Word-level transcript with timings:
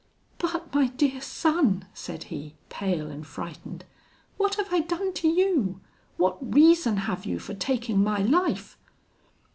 'But, 0.39 0.73
my 0.73 0.87
dear 0.87 1.21
son!' 1.21 1.85
said 1.93 2.23
he, 2.33 2.55
pale 2.69 3.11
and 3.11 3.23
frightened, 3.23 3.85
'what 4.37 4.55
have 4.55 4.73
I 4.73 4.79
done 4.79 5.13
to 5.13 5.27
you? 5.27 5.79
What 6.17 6.55
reason 6.55 6.97
have 7.05 7.23
you 7.27 7.37
for 7.37 7.53
taking 7.53 8.03
my 8.03 8.17
life?' 8.23 8.79